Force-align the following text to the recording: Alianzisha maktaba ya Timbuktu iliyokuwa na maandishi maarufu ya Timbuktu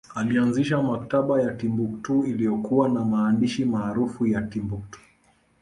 Alianzisha 0.15 0.81
maktaba 0.83 1.41
ya 1.41 1.53
Timbuktu 1.53 2.23
iliyokuwa 2.25 2.89
na 2.89 3.05
maandishi 3.05 3.65
maarufu 3.65 4.27
ya 4.27 4.41
Timbuktu 4.41 4.99